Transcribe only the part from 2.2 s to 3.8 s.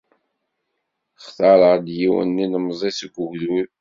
n yilemẓi seg ugdud.